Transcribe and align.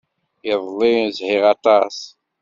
Iḍelli, 0.51 0.95
zhiɣ 1.17 1.43
aṭas. 1.53 1.97